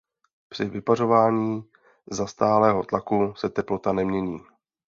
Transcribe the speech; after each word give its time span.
Při 0.49 0.65
vypařování 0.65 1.63
za 2.11 2.27
stálého 2.27 2.83
tlaku 2.83 3.33
se 3.37 3.49
teplota 3.49 3.93
nemění. 3.93 4.39